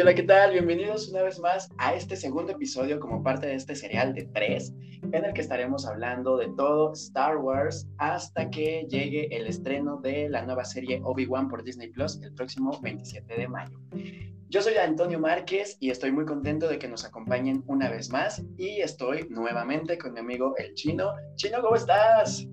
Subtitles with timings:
[0.00, 0.52] hola, ¿qué tal?
[0.52, 4.72] Bienvenidos una vez más a este segundo episodio como parte de este serial de tres,
[5.12, 10.30] en el que estaremos hablando de todo Star Wars hasta que llegue el estreno de
[10.30, 13.78] la nueva serie Obi-Wan por Disney Plus el próximo 27 de mayo.
[14.48, 18.42] Yo soy Antonio Márquez y estoy muy contento de que nos acompañen una vez más
[18.56, 21.12] y estoy nuevamente con mi amigo el Chino.
[21.34, 22.46] Chino, ¿cómo estás?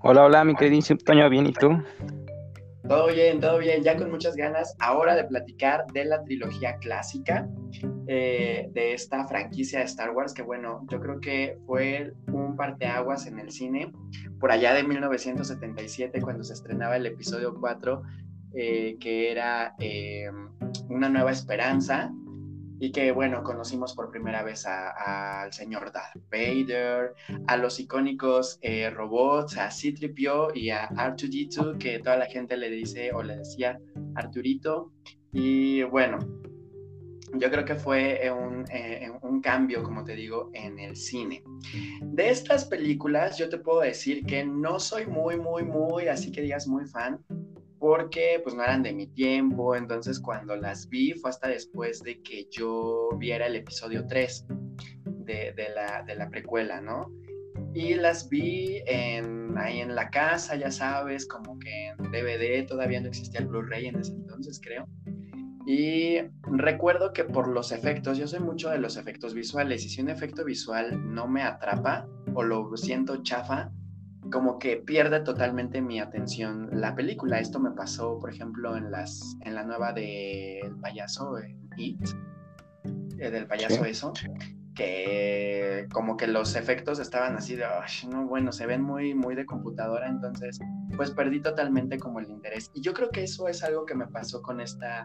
[0.00, 1.70] Hola, hola, mi querido Antonio, ¿bien y tú?
[2.88, 7.46] Todo bien, todo bien, ya con muchas ganas ahora de platicar de la trilogía clásica
[8.06, 13.26] eh, de esta franquicia de Star Wars, que bueno, yo creo que fue un parteaguas
[13.26, 13.92] en el cine
[14.40, 18.02] por allá de 1977 cuando se estrenaba el episodio 4,
[18.54, 20.30] eh, que era eh,
[20.88, 22.10] Una nueva esperanza,
[22.80, 27.14] y que bueno, conocimos por primera vez al señor Darth Vader,
[27.46, 32.70] a los icónicos eh, robots, a C-3PO y a R2D2, que toda la gente le
[32.70, 33.78] dice o le decía
[34.14, 34.92] Arturito.
[35.32, 36.18] Y bueno,
[37.34, 41.42] yo creo que fue un, eh, un, cambio, como te digo, en el cine.
[42.00, 46.42] De estas películas, yo te puedo decir que no soy muy, muy, muy, así que
[46.42, 47.18] digas muy fan,
[47.88, 52.20] porque pues no eran de mi tiempo, entonces cuando las vi fue hasta después de
[52.20, 54.44] que yo viera el episodio 3
[55.06, 57.10] de, la, de la precuela, ¿no?
[57.72, 63.00] Y las vi en, ahí en la casa, ya sabes, como que en DVD, todavía
[63.00, 64.86] no existía el Blu-ray en ese entonces, creo.
[65.66, 70.02] Y recuerdo que por los efectos, yo soy mucho de los efectos visuales, y si
[70.02, 73.72] un efecto visual no me atrapa o lo siento chafa,
[74.30, 77.40] como que pierde totalmente mi atención la película.
[77.40, 81.38] Esto me pasó, por ejemplo, en las en la nueva de El payaso
[81.76, 82.00] It,
[83.18, 84.12] eh, del payaso eso,
[84.74, 87.64] que como que los efectos estaban así de,
[88.10, 90.58] no, bueno, se ven muy muy de computadora, entonces
[90.96, 92.70] pues perdí totalmente como el interés.
[92.74, 95.04] Y yo creo que eso es algo que me pasó con esta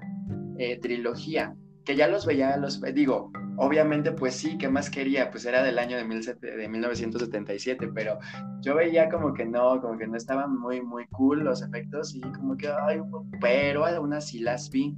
[0.57, 1.55] eh, trilogía,
[1.85, 5.29] que ya los veía, los digo, obviamente, pues sí, ¿qué más quería?
[5.29, 8.19] Pues era del año de, mil, de 1977, pero
[8.61, 12.21] yo veía como que no, como que no estaban muy, muy cool los efectos y
[12.21, 13.01] como que, ay,
[13.39, 14.95] pero aún así las vi.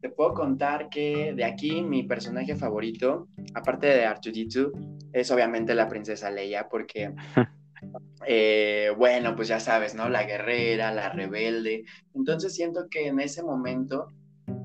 [0.00, 5.88] Te puedo contar que de aquí mi personaje favorito, aparte de R2D2, es obviamente la
[5.88, 7.12] princesa Leia, porque,
[8.26, 10.08] eh, bueno, pues ya sabes, ¿no?
[10.08, 11.84] La guerrera, la rebelde.
[12.14, 14.08] Entonces siento que en ese momento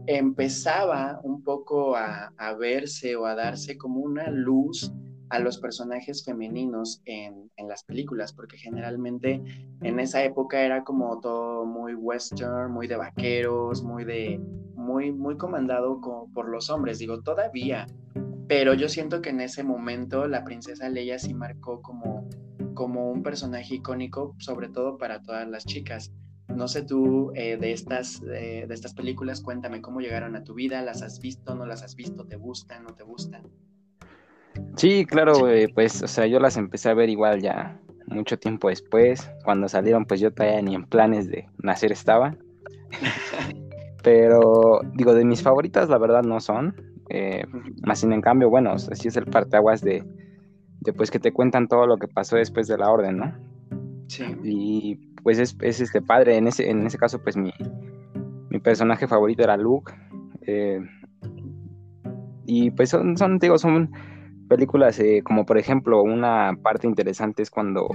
[0.07, 4.91] empezaba un poco a, verse o a darse como una luz
[5.29, 9.41] a los personajes femeninos en, las películas, porque generalmente
[9.81, 14.39] en esa época era como todo muy western, muy de vaqueros, muy de,
[14.75, 15.99] muy, muy comandado
[16.33, 17.87] por los hombres, digo, todavía,
[18.47, 22.29] pero yo siento que en ese momento la princesa Leia sí marcó como,
[22.75, 26.11] como un personaje icónico, sobre todo para todas las chicas.
[26.55, 30.53] No sé tú eh, de, estas, eh, de estas películas, cuéntame cómo llegaron a tu
[30.53, 33.43] vida, las has visto, no las has visto, te gustan, no te gustan.
[34.77, 38.69] Sí, claro, eh, pues, o sea, yo las empecé a ver igual ya mucho tiempo
[38.69, 39.29] después.
[39.43, 42.35] Cuando salieron, pues yo todavía ni en planes de nacer estaba.
[44.03, 46.75] Pero, digo, de mis favoritas, la verdad no son.
[47.85, 50.03] más sin en cambio, bueno, así es el parteaguas de,
[50.79, 53.54] de, pues, que te cuentan todo lo que pasó después de la orden, ¿no?
[54.07, 54.23] Sí.
[54.43, 56.37] Y pues es, este padre.
[56.37, 57.51] En ese, en ese caso, pues mi,
[58.63, 59.93] personaje favorito era Luke.
[60.41, 60.79] Eh,
[62.45, 63.91] y pues son, son, digo, son
[64.47, 67.87] películas eh, como por ejemplo una parte interesante es cuando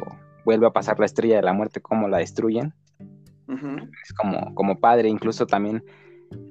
[0.45, 2.75] vuelve a pasar la estrella de la muerte, cómo la destruyen.
[4.05, 5.83] Es como, como padre, incluso también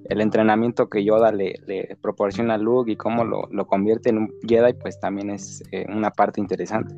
[0.10, 4.74] el entrenamiento que Yoda le, proporciona a Luke y cómo lo, convierte en un Jedi,
[4.74, 6.94] pues también es eh, una parte interesante.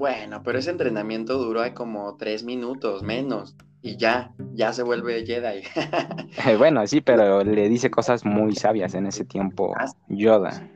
[0.00, 5.62] Bueno, pero ese entrenamiento duró como tres minutos menos y ya, ya se vuelve Jedi.
[6.46, 10.66] Eh, bueno, sí, pero le dice cosas muy sabias en ese tiempo ah, Yoda.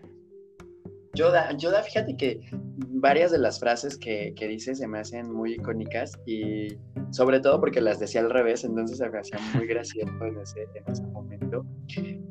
[1.15, 5.55] Yoda, Yoda, fíjate que varias de las frases que, que, dice se me hacen muy
[5.55, 6.77] icónicas y
[7.11, 10.63] sobre todo porque las decía al revés, entonces se me hacía muy gracioso en ese,
[10.75, 11.65] en ese momento.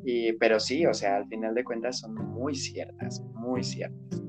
[0.04, 4.23] Y, pero sí, o sea, al final de cuentas son muy ciertas, muy ciertas.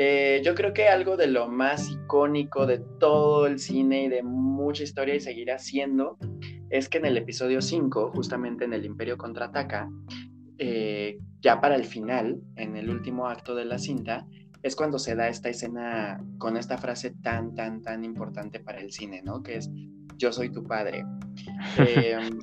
[0.00, 4.22] Eh, yo creo que algo de lo más icónico de todo el cine y de
[4.22, 6.16] mucha historia y seguirá siendo
[6.70, 9.90] es que en el episodio 5, justamente en el Imperio contraataca,
[10.56, 14.24] eh, ya para el final, en el último acto de la cinta,
[14.62, 18.92] es cuando se da esta escena con esta frase tan, tan, tan importante para el
[18.92, 19.42] cine, ¿no?
[19.42, 19.68] Que es,
[20.16, 21.04] yo soy tu padre.
[21.78, 22.38] Em,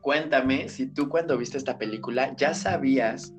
[0.00, 3.34] cuéntame si tú cuando viste esta película ya sabías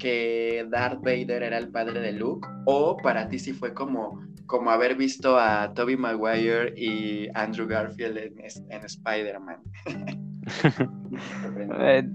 [0.00, 4.70] que Darth Vader era el padre de Luke o para ti sí fue como, como
[4.70, 9.60] haber visto a Toby Maguire y Andrew Garfield en, Spider-Man?
[11.80, 12.08] Eh,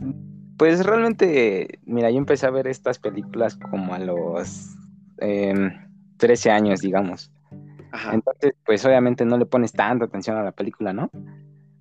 [0.58, 4.76] Pues realmente, mira, yo empecé a ver estas películas como a los
[5.18, 7.32] 13 em, años, digamos.
[8.12, 11.12] Entonces, pues obviamente no le pones tanta atención a la película, ¿no?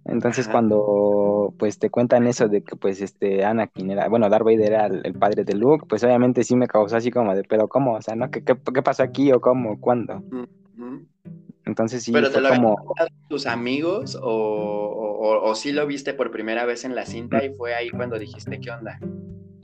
[0.06, 4.73] Entonces cuando pues te cuentan eso de que pues este Anakin era, bueno, Darth Vader
[4.73, 7.95] era el, padre de Luke, pues obviamente sí me causó así como de, pero ¿cómo?
[7.95, 8.31] O sea, ¿no?
[8.31, 9.81] ¿Qué, qué, pasó aquí o cómo?
[9.81, 10.23] ¿Cuándo?
[11.65, 12.77] Entonces sí, ¿Pero te lo como...
[13.29, 17.55] tus amigos o, o, o, sí lo viste por primera vez en la cinta y
[17.55, 18.99] fue ahí cuando dijiste, ¿qué onda?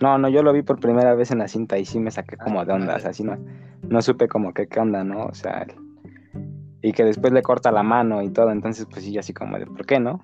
[0.00, 2.38] No, no, yo lo vi por primera vez en la cinta y sí me saqué
[2.38, 3.36] como de onda, o sea, sí no,
[3.82, 5.26] no supe como que qué onda, ¿no?
[5.26, 5.66] O sea,
[6.82, 9.66] y que después le corta la mano y todo, entonces pues sí, así como de,
[9.66, 10.22] ¿por qué no?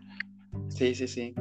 [0.68, 1.34] Sí, sí, sí.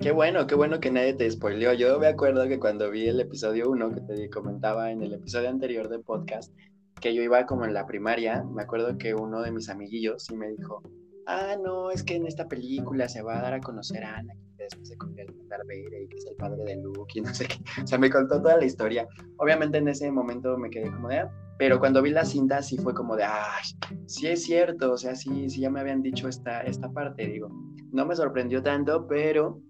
[0.00, 1.72] Qué bueno, qué bueno que nadie te spoileó.
[1.72, 5.48] Yo me acuerdo que cuando vi el episodio 1 que te comentaba en el episodio
[5.48, 6.52] anterior del podcast,
[7.00, 10.36] que yo iba como en la primaria, me acuerdo que uno de mis amiguillos sí
[10.36, 10.82] me dijo,
[11.26, 14.34] ah, no, es que en esta película se va a dar a conocer a Ana,
[14.64, 17.46] después se convierte en Darth y que es el padre de Luke y no sé
[17.46, 17.56] qué.
[17.84, 19.06] O sea, me contó toda la historia.
[19.38, 22.76] Obviamente en ese momento me quedé como de, ah", pero cuando vi la cinta sí
[22.76, 23.62] fue como de, ay,
[24.06, 27.48] sí es cierto, o sea, sí, sí ya me habían dicho esta, esta parte, digo,
[27.92, 29.60] no me sorprendió tanto, pero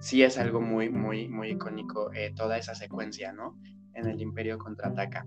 [0.00, 3.58] sí es algo muy, muy, muy icónico eh, toda esa secuencia, ¿no?
[3.94, 5.26] En el Imperio contraataca.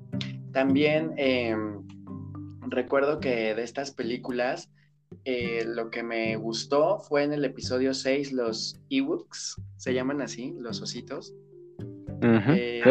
[0.51, 1.85] También em,
[2.62, 4.71] recuerdo que de estas películas,
[5.25, 10.55] eh, lo que me gustó fue en el episodio 6 los Ewoks, se llaman así,
[10.59, 11.33] los ositos.
[12.23, 12.81] Eh,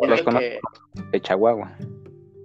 [0.00, 0.24] los
[1.12, 1.76] de Chihuahua.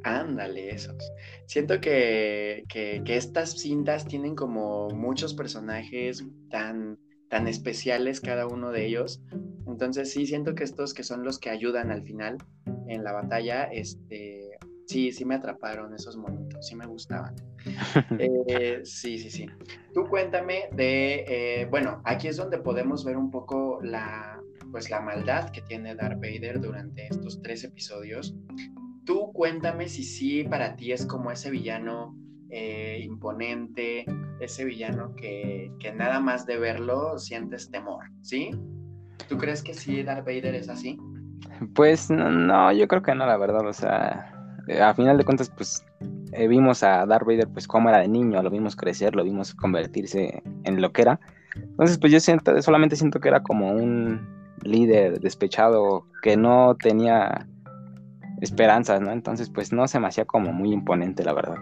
[0.04, 1.12] Ándale, esos.
[1.46, 6.98] Siento que, que, estas cintas tienen como muchos personajes tan,
[7.30, 9.22] tan especiales cada uno de ellos.
[9.68, 12.38] Entonces sí, siento que estos que son los que ayudan al final
[12.88, 14.50] en la batalla, este,
[14.88, 17.36] sí, sí me atraparon esos monitos, sí me gustaban.
[18.20, 19.48] Eh, sí, sí, sí.
[19.94, 24.40] Tú cuéntame de, eh, bueno, aquí es donde podemos ver un poco la,
[24.72, 28.36] pues la maldad que tiene Darth Vader durante estos tres episodios.
[29.06, 32.16] Tú cuéntame si sí para ti es como ese villano
[32.50, 34.06] eh, imponente,
[34.40, 38.52] ese villano que, nada más de verlo sientes temor, ¿sí?
[39.28, 40.98] ¿Tú crees que sí Darth Vader es así?
[41.74, 44.34] Pues no, yo creo que no, la verdad, o sea,
[44.68, 45.86] eh, a final de cuentas, pues
[46.34, 49.54] eh, vimos a Darth Vader, pues cómo era de niño, lo vimos crecer, lo vimos
[49.54, 51.20] convertirse en lo que era.
[51.56, 54.28] Entonces, pues yo siento, solamente siento que era como un
[54.64, 57.48] líder despechado que no tenía
[58.42, 59.12] esperanzas, ¿no?
[59.12, 61.58] Entonces, pues no se me hacía como muy imponente, la verdad.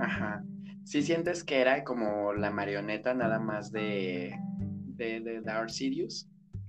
[0.00, 0.42] Ajá.
[0.84, 6.28] ¿Sí sientes que era como la marioneta nada más de, de, de Darth Sidious?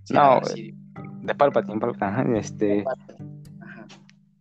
[0.09, 0.41] no,
[1.21, 2.81] de Palpatine, Palpatine, este...
[2.81, 3.32] Ajá.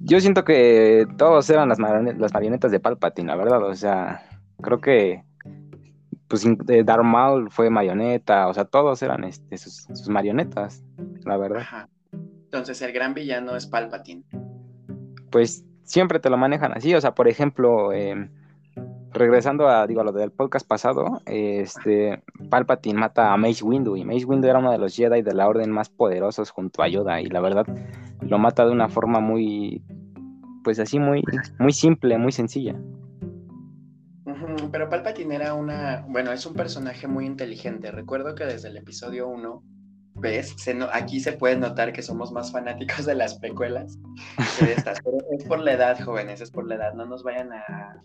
[0.05, 4.23] Yo siento que todos eran las, las marionetas de Palpatine, la verdad, o sea,
[4.61, 5.23] creo que
[6.29, 6.47] pues
[6.85, 10.83] Darth Maul fue marioneta, o sea, todos eran este, sus, sus marionetas,
[11.27, 11.61] la verdad.
[11.61, 11.89] Ajá.
[12.53, 14.25] Entonces el gran villano es Palpatine.
[15.31, 18.31] Pues siempre te lo manejan así, o sea, por ejemplo, em,
[19.13, 24.05] regresando a, digo, a lo del podcast pasado, este, Palpatine mata a Mace Windu y
[24.05, 27.21] Mace Windu era uno de los Jedi de la Orden más poderosos junto a Yoda
[27.21, 27.67] y la verdad
[28.21, 29.83] lo mata de una forma muy,
[30.63, 31.23] pues así muy,
[31.59, 32.75] muy simple, muy sencilla.
[34.71, 37.91] Pero Palpatine era una, bueno, es un personaje muy inteligente.
[37.91, 39.63] Recuerdo que desde el episodio 1
[40.15, 40.55] ¿Ves?
[40.93, 43.99] aquí se puede notar que somos más fanáticos de las precuelas
[44.59, 45.01] que de estas.
[45.03, 46.93] Pero es por la edad, jóvenes, es por la edad.
[46.95, 48.03] No nos vayan a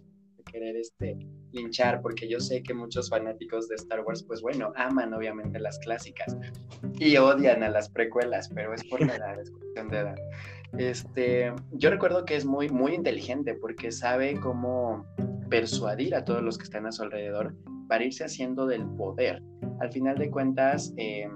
[0.52, 1.18] querer este,
[1.52, 5.78] linchar, porque yo sé que muchos fanáticos de Star Wars, pues bueno, aman obviamente las
[5.80, 6.38] clásicas
[7.00, 10.16] y odian a las precuelas, pero es por la edad, es cuestión de edad.
[10.78, 15.06] Este, yo recuerdo que es muy, muy inteligente porque sabe cómo
[15.50, 17.56] persuadir a todos los que están a su alrededor
[17.88, 19.42] para irse haciendo del poder.
[19.80, 21.30] Al final de cuentas, eh,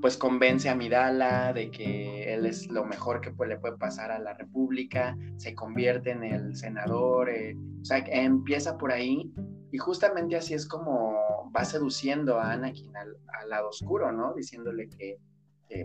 [0.00, 4.18] pues convence a Midala de que él es lo mejor que le puede pasar a
[4.18, 9.32] la República, se convierte en el senador, eh, o sea, empieza por ahí
[9.70, 13.16] y justamente así es como va seduciendo a Anakin al,
[13.48, 14.34] lado oscuro, ¿no?
[14.34, 15.18] Diciéndole que,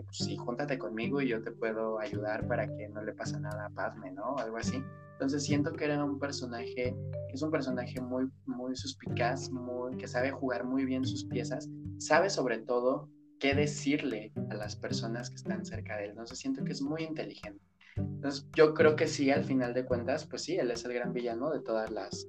[0.04, 3.66] pues sí, júntate conmigo y yo te puedo ayudar para que no le pase nada
[3.66, 4.36] a Padme, ¿no?
[4.38, 4.82] Algo así.
[5.12, 6.94] Entonces siento que era un personaje,
[7.32, 11.68] es un personaje muy, muy suspicaz, muy, que sabe jugar muy bien sus piezas,
[11.98, 13.08] sabe sobre todo
[13.40, 16.10] qué decirle a las personas que están cerca de él.
[16.10, 17.60] Entonces siento que es muy inteligente.
[17.96, 21.12] Entonces yo creo que sí, al final de cuentas, pues sí, él es el gran
[21.12, 22.28] villano de todas las,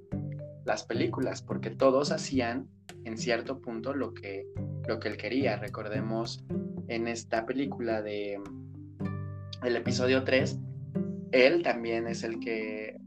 [0.65, 2.69] las películas, porque todos hacían
[3.03, 4.45] en cierto punto lo que,
[4.87, 5.57] lo que él quería.
[5.57, 6.43] Recordemos
[6.89, 8.41] en esta película de
[9.63, 10.59] el episodio 3,
[11.31, 12.99] él también es el que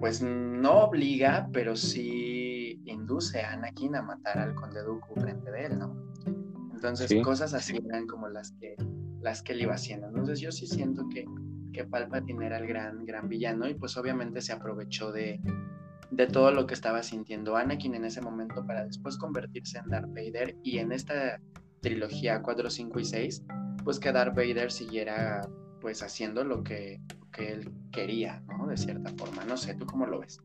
[0.00, 5.66] pues no obliga, pero sí induce a Anakin a matar al conde Dooku frente de
[5.66, 6.12] él, ¿no?
[6.74, 8.74] Entonces, cosas así eran como las que,
[9.20, 10.08] las que él iba haciendo.
[10.08, 11.24] Entonces yo sí siento que,
[11.72, 15.40] que Palpatine era el gran, gran villano y pues obviamente se aprovechó de,
[16.10, 20.08] de todo lo que estaba sintiendo Anakin en ese momento para después convertirse en Darth
[20.08, 21.40] Vader y en esta
[21.82, 23.44] trilogía 4, 5 y 6,
[23.84, 25.42] pues que Darth Vader siguiera
[25.80, 27.00] pues haciendo lo que,
[27.32, 28.68] que él quería, ¿no?
[28.68, 29.44] De cierta forma.
[29.44, 30.40] No sé, ¿tú cómo lo ves?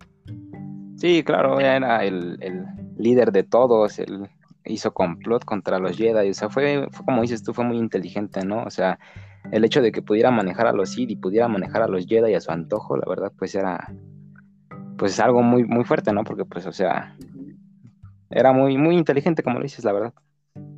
[0.97, 2.65] Sí, claro, era el, el
[2.97, 4.27] líder de todos, él
[4.65, 8.43] hizo complot contra los Jedi, o sea, fue, fue, como dices tú, fue muy inteligente,
[8.43, 8.63] ¿no?
[8.63, 8.99] O sea,
[9.51, 12.33] el hecho de que pudiera manejar a los Sith y pudiera manejar a los Jedi
[12.33, 13.93] a su antojo, la verdad, pues era,
[14.97, 16.23] pues algo muy, muy fuerte, ¿no?
[16.23, 17.15] Porque, pues, o sea,
[18.31, 20.13] era muy, muy inteligente, como lo dices, la verdad.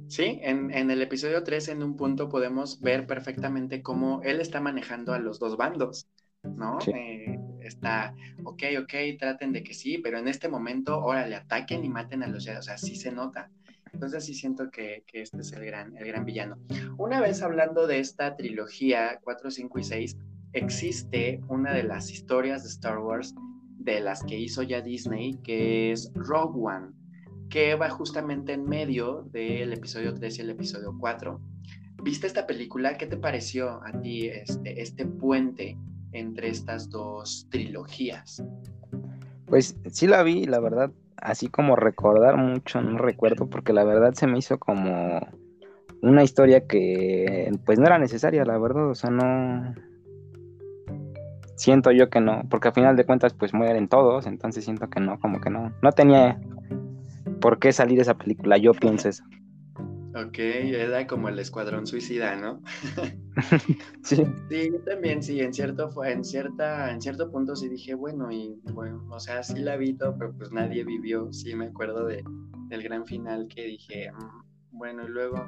[0.10, 4.60] Sí, en, en, el episodio 3 en un punto podemos ver perfectamente cómo él está
[4.60, 6.10] manejando a los dos bandos,
[6.42, 6.80] ¿no?
[6.88, 11.90] Eh, está, ok, ok, traten de que sí, pero en este momento, órale, ataquen y
[11.90, 13.52] maten a los Jedi, o sea, sí se nota.
[13.94, 16.58] Entonces sí siento que, que, este es el gran, el gran villano.
[16.98, 20.18] Una vez hablando de esta trilogía 4, 5 y 6,
[20.54, 23.36] existe una de las historias de Star Wars
[23.78, 26.99] de las que hizo ya Disney, que es Rogue One,
[27.50, 31.40] que va justamente en medio del episodio 3 y el episodio 4.
[32.04, 32.98] ¿Viste esta película?
[32.98, 35.78] ¿Qué te pareció a ti este, este puente
[36.12, 38.44] entre estas dos trilogías?
[39.48, 44.14] Pues sí la vi, la verdad, así como recordar mucho, no recuerdo, porque la verdad
[44.14, 45.20] se me hizo como
[46.02, 49.74] una historia que pues no era necesaria, la verdad, o sea, no,
[51.60, 55.02] siento yo que no, porque al final de cuentas pues mueren todos, entonces siento que
[55.02, 56.40] no, como que no, no tenía
[57.40, 59.24] por qué salir esa película, yo pienso eso.
[60.16, 62.62] Ok, era como el escuadrón suicida, ¿no?
[64.04, 64.24] sí.
[64.50, 68.60] Sí, yo también, sí, en cierto, en cierta, en cierto punto sí dije, bueno, y
[68.74, 72.24] bueno, o sea, sí la vi pero pues nadie vivió, sí me acuerdo de,
[72.70, 75.48] del gran final que dije, mm, bueno, y luego,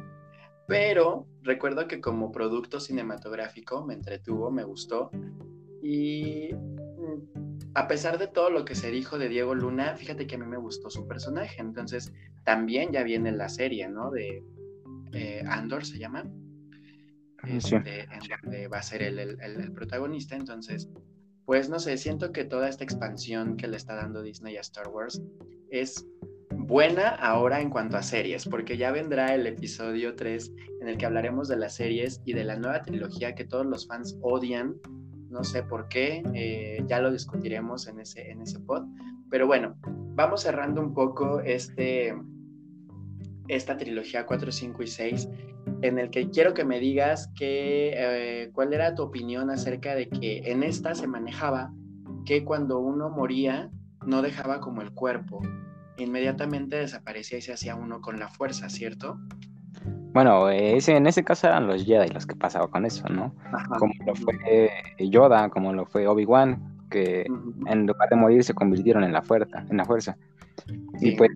[0.67, 5.09] pero recuerdo que como producto cinematográfico me entretuvo, me gustó,
[5.81, 6.49] y
[7.73, 10.45] a pesar de todo lo que se dijo de Diego Luna, fíjate que a mí
[10.45, 11.61] me gustó su personaje.
[11.61, 12.11] Entonces,
[12.43, 14.11] también ya viene la serie, ¿no?
[14.11, 14.43] De
[15.13, 16.23] eh, Andor se llama.
[17.47, 18.07] Este,
[18.67, 20.35] va a ser el, el, protagonista.
[20.35, 20.89] Entonces,
[21.45, 24.89] pues no sé, siento que toda esta expansión que le está dando Disney a Star
[24.89, 25.21] Wars
[25.69, 26.05] es
[26.51, 30.51] buena ahora en cuanto a series, porque ya vendrá el episodio 3
[30.81, 33.87] en el que hablaremos de las series y de la nueva trilogía que todos los
[33.87, 34.75] fans odian
[35.31, 38.83] no sé por qué, eh, ya lo discutiremos en ese, en ese pod.
[39.29, 39.75] Pero bueno,
[40.15, 42.13] vamos cerrando un poco este,
[43.47, 45.29] esta trilogía 4, 5 y 6,
[45.81, 50.09] en el que quiero que me digas que, eh, cuál era tu opinión acerca de
[50.09, 51.73] que en esta se manejaba
[52.25, 53.71] que cuando uno moría
[54.05, 55.41] no dejaba como el cuerpo,
[55.97, 59.19] inmediatamente desaparecía y se hacía uno con la fuerza, ¿cierto?
[60.13, 63.33] Bueno, ese, en ese caso eran los Jedi los que pasaba con eso, ¿no?
[63.79, 67.25] Como lo fue Yoda, como lo fue Obi-Wan, que
[67.67, 70.17] en lugar de morir se convirtieron en la fuerza, en la fuerza.
[70.99, 71.31] Y pues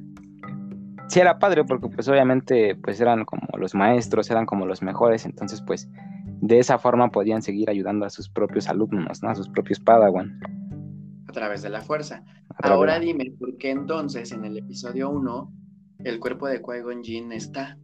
[1.07, 5.25] sí era padre porque pues obviamente pues eran como los maestros, eran como los mejores,
[5.25, 5.89] entonces pues
[6.41, 9.29] de esa forma podían seguir ayudando a sus propios alumnos, ¿no?
[9.29, 10.39] A sus propios Padawan.
[11.27, 12.23] A través de la fuerza.
[12.61, 15.51] Ahora dime, ¿por qué entonces en el episodio 1
[16.03, 17.77] el cuerpo de Qui-Gon Jinn está?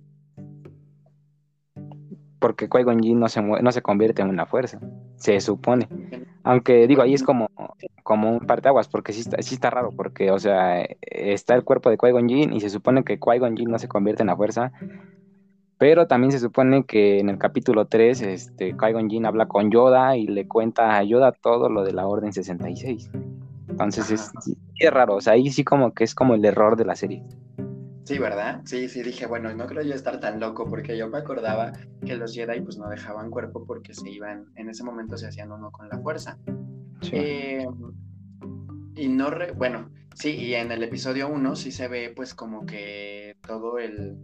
[2.41, 4.79] Porque Qui-Gon Jinn no se, no se convierte en una fuerza,
[5.15, 5.87] se supone.
[6.43, 7.49] Aunque digo, ahí es como,
[8.01, 11.91] como un parteaguas, porque sí está, sí está raro, porque, o sea, está el cuerpo
[11.91, 14.71] de Qui-Gon Jinn y se supone que Qui-Gon Jinn no se convierte en la fuerza,
[15.77, 20.17] pero también se supone que en el capítulo 3, este, Qui-Gon Jinn habla con Yoda
[20.17, 23.11] y le cuenta a Yoda todo lo de la Orden 66.
[23.69, 24.31] Entonces es,
[24.79, 27.23] es raro, o sea, ahí sí como que es como el error de la serie.
[28.03, 28.61] Sí, ¿verdad?
[28.65, 31.71] Sí, sí, dije, bueno, no creo yo estar tan loco porque yo me acordaba
[32.05, 35.51] que los Jedi pues no dejaban cuerpo porque se iban, en ese momento se hacían
[35.51, 36.37] uno con la fuerza.
[37.01, 37.11] Sí.
[37.13, 37.67] Eh,
[38.95, 43.37] y no, bueno, sí, y en el episodio 1 sí se ve pues como que
[43.45, 44.17] todo el,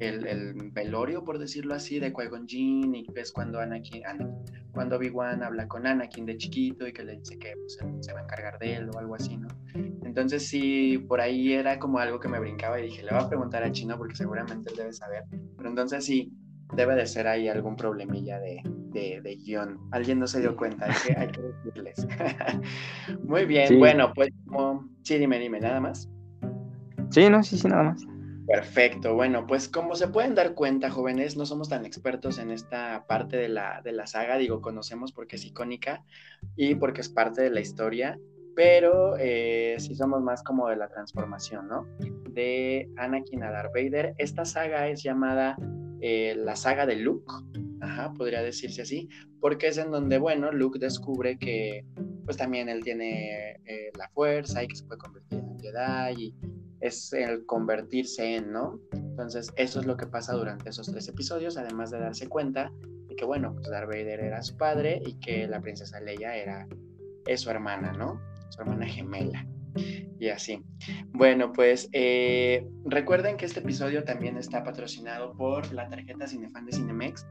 [0.00, 4.02] el, velorio, por decirlo así, de Qui-Gon Jinn y ves cuando Anakin,
[4.72, 8.20] cuando Obi-Wan habla con Anakin de chiquito y que le dice que pues, se va
[8.20, 9.48] a encargar de él o algo así, ¿no?
[10.04, 13.28] Entonces sí, por ahí era como algo que me brincaba y dije, le voy a
[13.28, 15.24] preguntar a Chino porque seguramente él debe saber.
[15.56, 16.32] Pero entonces sí,
[16.74, 18.62] debe de ser ahí algún problemilla de,
[18.92, 19.78] de, guion.
[19.90, 22.06] Alguien no se dio cuenta, hay que, hay que decirles.
[23.24, 24.30] Muy bien, bueno, pues
[25.02, 26.08] sí, dime, dime, nada más.
[27.10, 28.15] Sí, no, sí, sí, nada más.
[28.46, 33.04] Perfecto, bueno, pues como se pueden dar cuenta, jóvenes, no somos tan expertos en esta
[33.08, 36.04] parte de la, de la saga, digo, conocemos porque es icónica
[36.54, 38.18] y porque es parte de la historia,
[38.54, 41.88] pero eh, sí somos más como de la transformación, ¿no?
[42.30, 44.14] De Anakin a Darth Vader.
[44.16, 45.56] Esta saga es llamada
[46.00, 47.26] eh, la saga de Luke
[47.80, 49.08] ajá, podría decirse así,
[49.40, 51.84] porque es en donde, bueno, Luke descubre que
[52.24, 56.34] pues también él tiene eh, la fuerza y que se puede convertir en Jedi y
[56.86, 58.80] es el convertirse en, ¿no?
[58.92, 62.72] Entonces, eso es lo que pasa durante esos tres episodios, además de darse cuenta
[63.08, 66.66] de que, bueno, pues Darth Vader era su padre y que la princesa Leia era
[67.26, 68.20] es su hermana, ¿no?
[68.50, 69.46] Su hermana gemela.
[70.18, 70.62] Y así.
[71.12, 76.72] Bueno, pues eh, recuerden que este episodio también está patrocinado por la tarjeta Cinefan de
[76.72, 77.26] Cinemex.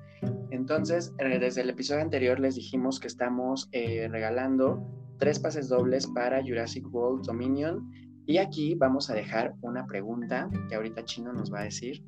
[0.51, 4.85] Entonces, eh, desde el episodio anterior les dijimos que estamos eh, regalando
[5.17, 7.89] tres pases dobles para Jurassic World Dominion.
[8.25, 12.03] Y aquí vamos a dejar una pregunta que ahorita Chino nos va a decir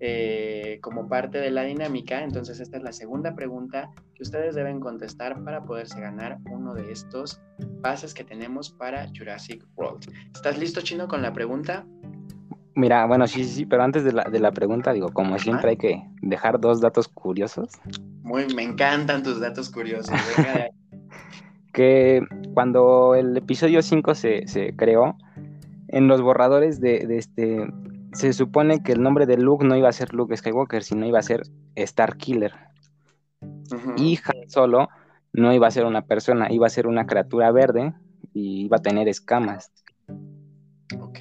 [0.00, 2.22] eh, como parte de la dinámica.
[2.22, 6.90] Entonces esta es la segunda pregunta que ustedes deben contestar para poderse ganar uno de
[6.90, 7.40] estos
[7.82, 10.10] pases que tenemos para Jurassic World.
[10.34, 11.84] ¿Estás listo, Chino, con la pregunta?
[12.74, 15.76] Mira, bueno, sí, sí, pero antes de la, de la pregunta, digo, como siempre hay
[15.76, 17.68] que dejar dos datos curiosos.
[18.22, 20.14] Muy, me encantan tus datos curiosos.
[21.72, 22.22] que
[22.54, 25.16] cuando el episodio 5 se, se creó,
[25.92, 27.66] en los borradores de, de, este,
[28.12, 31.18] se supone que el nombre de Luke no iba a ser Luke Skywalker, sino iba
[31.18, 31.42] a ser
[31.74, 32.52] Star Killer.
[33.96, 34.88] Y Han Solo
[35.32, 37.92] no iba a ser una persona, iba a ser una criatura verde
[38.32, 39.72] y iba a tener escamas.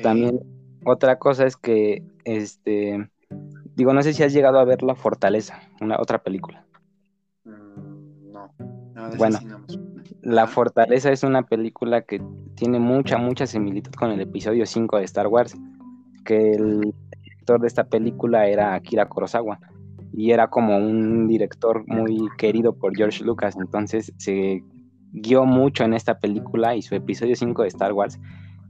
[0.01, 0.39] También
[0.85, 3.09] otra cosa es que, este,
[3.75, 6.65] digo, no sé si has llegado a ver La Fortaleza, una otra película.
[7.43, 8.51] Mm, no.
[9.17, 9.39] bueno,
[10.21, 12.21] La Fortaleza es una película que
[12.55, 15.55] tiene mucha, mucha similitud con el episodio 5 de Star Wars
[16.25, 19.59] que el director de esta película era Akira Kurosawa
[20.13, 24.63] y era como un director muy querido por George Lucas, entonces se
[25.11, 28.19] guió mucho en esta película y su episodio 5 de Star Wars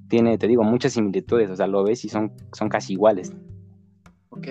[0.09, 3.33] tiene, te digo, muchas similitudes, o sea, lo ves y son, son casi iguales.
[4.29, 4.47] Ok,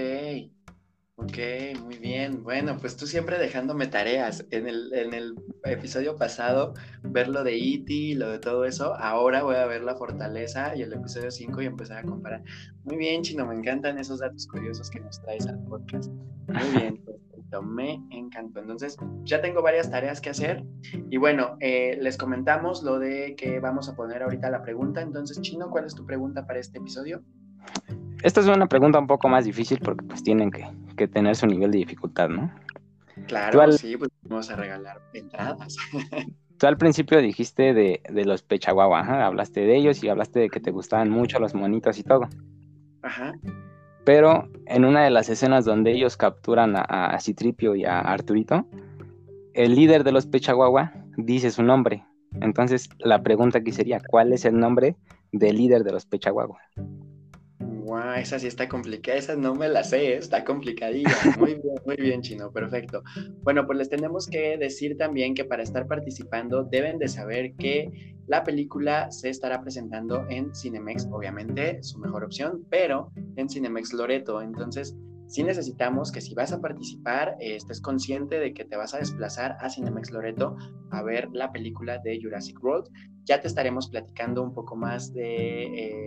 [1.20, 1.36] Ok,
[1.82, 2.44] muy bien.
[2.44, 4.46] Bueno, pues tú siempre dejándome tareas.
[4.52, 8.94] En el, en el episodio pasado, ver lo de E.T., lo de todo eso.
[8.94, 12.44] Ahora voy a ver la fortaleza y el episodio 5 y empezar a comparar.
[12.84, 16.08] Muy bien, Chino, me encantan esos datos curiosos que nos traes al podcast.
[16.46, 18.60] Muy bien, perfecto, me encantó.
[18.60, 20.62] Entonces, ya tengo varias tareas que hacer.
[21.10, 25.00] Y bueno, eh, les comentamos lo de que vamos a poner ahorita la pregunta.
[25.00, 27.24] Entonces, Chino, ¿cuál es tu pregunta para este episodio?
[28.22, 31.70] Esta es una pregunta un poco más difícil porque pues tienen que, tener su nivel
[31.70, 32.52] de dificultad, ¿no?
[33.26, 35.76] Claro, sí, pues vamos a regalar entradas.
[36.58, 40.72] Tú al principio dijiste de, los Pechaguagua, hablaste de ellos y hablaste de que te
[40.72, 42.28] gustaban mucho los monitos y todo.
[43.02, 43.34] Ajá.
[44.04, 48.66] Pero en una de las escenas donde ellos capturan a, a Citripio y a Arturito,
[49.54, 52.04] el líder de los Pechaguagua dice su nombre.
[52.40, 54.96] Entonces la pregunta aquí sería, ¿cuál es el nombre
[55.30, 56.58] del líder de los Pechaguagua?
[57.88, 61.08] Wow, esa sí está complicada, esa no me la sé, está complicadilla.
[61.38, 63.02] Muy bien, muy bien, Chino, perfecto.
[63.42, 67.90] Bueno, pues les tenemos que decir también que para estar participando deben de saber que
[68.26, 74.42] la película se estará presentando en Cinemex, obviamente, su mejor opción, pero en Cinemex Loreto.
[74.42, 74.94] Entonces,
[75.28, 78.98] sí necesitamos que si vas a participar, eh, estés consciente de que te vas a
[78.98, 80.56] desplazar a Cinemex Loreto
[80.90, 82.88] a ver la película de Jurassic World.
[83.24, 85.64] Ya te estaremos platicando un poco más de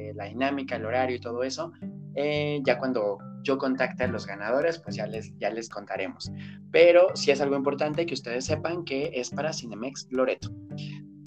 [0.09, 1.71] eh, la dinámica, el horario y todo eso.
[2.15, 6.31] Eh, ya cuando yo contacte a los ganadores, pues ya les, ya les contaremos.
[6.71, 10.49] Pero sí es algo importante que ustedes sepan que es para Cinemex Loreto.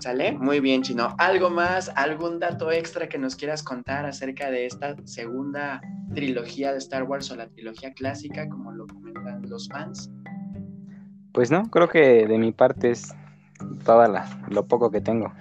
[0.00, 0.33] ¿Sale?
[0.33, 1.14] Muy bien, Chino.
[1.18, 5.80] ¿Algo más, algún dato extra que nos quieras contar acerca de esta segunda
[6.14, 10.11] trilogía de Star Wars o la trilogía clásica, como lo comentan los fans?
[11.33, 13.14] Pues no, creo que de mi parte es
[13.85, 15.33] toda la, lo poco que tengo.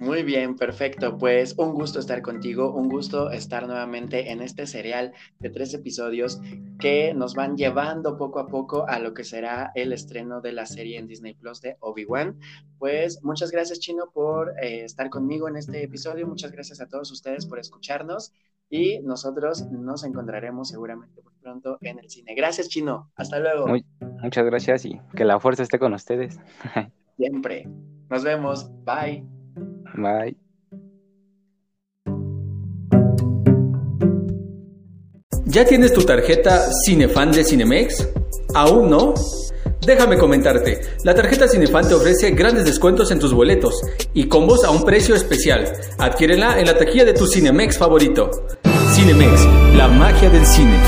[0.00, 1.18] Muy bien, perfecto.
[1.18, 6.40] Pues un gusto estar contigo, un gusto estar nuevamente en este serial de tres episodios
[6.78, 10.66] que nos van llevando poco a poco a lo que será el estreno de la
[10.66, 12.38] serie en Disney Plus de Obi-Wan.
[12.78, 16.26] Pues muchas gracias, Chino, por eh, estar conmigo en este episodio.
[16.26, 18.32] Muchas gracias a todos ustedes por escucharnos
[18.70, 22.34] y nosotros nos encontraremos seguramente muy pronto en el cine.
[22.34, 23.10] Gracias, Chino.
[23.16, 23.66] Hasta luego.
[24.22, 26.38] muchas gracias y que la fuerza esté con ustedes.
[27.20, 27.68] Siempre.
[28.08, 28.70] Nos vemos.
[28.86, 29.22] Bye.
[29.94, 30.34] Bye.
[35.44, 38.08] ¿Ya tienes tu tarjeta Cinefan de Cinemex?
[38.54, 39.12] ¿Aún no?
[39.84, 43.82] Déjame comentarte, la tarjeta Cinefan te ofrece grandes descuentos en tus boletos
[44.14, 45.70] y combos a un precio especial.
[45.98, 48.30] Adquiérela en la taquilla de tu Cinemex favorito.
[48.94, 49.44] Cinemex,
[49.76, 50.78] la magia del cine.